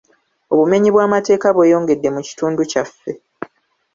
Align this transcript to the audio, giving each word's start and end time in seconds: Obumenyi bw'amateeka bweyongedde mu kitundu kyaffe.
Obumenyi 0.53 0.89
bw'amateeka 0.91 1.47
bweyongedde 1.55 2.09
mu 2.15 2.21
kitundu 2.27 2.61
kyaffe. 2.71 3.11